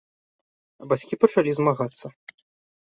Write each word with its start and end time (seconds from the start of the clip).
А 0.85 0.89
бацькі 0.95 1.21
пачалі 1.27 1.55
змагацца. 1.61 2.05